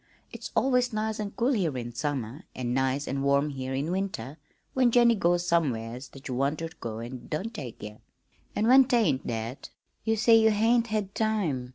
It's 0.31 0.49
always 0.55 0.91
'nice 0.93 1.19
an' 1.19 1.29
cool' 1.35 1.51
here 1.53 1.77
in 1.77 1.93
summer 1.93 2.45
an' 2.55 2.73
'nice 2.73 3.07
an' 3.07 3.21
warm' 3.21 3.51
here 3.51 3.75
in 3.75 3.91
winter 3.91 4.39
when 4.73 4.89
Jennie 4.89 5.13
goes 5.13 5.45
somewheres 5.47 6.07
that 6.09 6.27
you 6.27 6.33
want 6.33 6.57
ter 6.57 6.69
go 6.79 6.97
an' 7.01 7.27
don't 7.27 7.53
take 7.53 7.83
ye. 7.83 7.99
An' 8.55 8.65
when 8.65 8.85
't 8.87 8.95
ain't 8.97 9.27
that, 9.27 9.69
you 10.03 10.15
say 10.15 10.35
you 10.35 10.49
'hain't 10.49 10.87
had 10.87 11.13
time.' 11.13 11.69